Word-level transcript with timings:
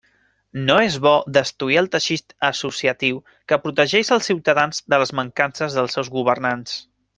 No 0.69 0.77
és 0.85 0.95
bo 1.07 1.11
destruir 1.37 1.77
el 1.81 1.89
teixit 1.97 2.33
associatiu 2.49 3.21
que 3.53 3.61
protegeix 3.67 4.11
els 4.17 4.31
ciutadans 4.31 4.83
de 4.95 5.01
les 5.05 5.15
mancances 5.21 5.79
dels 5.81 5.99
seus 5.99 6.11
governants. 6.19 6.77